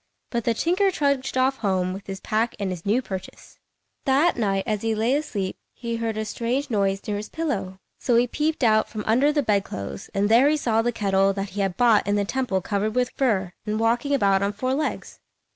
[0.31, 3.59] But the tinker trudged off home with his pack and his new purchase.
[4.05, 8.15] That night, as he lay asleep, he heard a strange noise near his pillow; so
[8.15, 11.61] he peeped out from under the bedclothes, and there he saw the kettle that he
[11.61, 15.19] had bought in the temple covered with fur, and walking about on four legs.